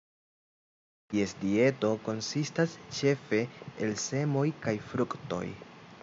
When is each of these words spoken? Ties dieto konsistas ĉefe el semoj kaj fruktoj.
Ties 1.13 1.33
dieto 1.41 1.91
konsistas 2.07 2.73
ĉefe 2.99 3.41
el 3.87 3.93
semoj 4.05 4.47
kaj 4.65 4.73
fruktoj. 4.87 5.43